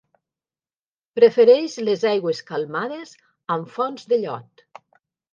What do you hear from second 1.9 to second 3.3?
aigües calmades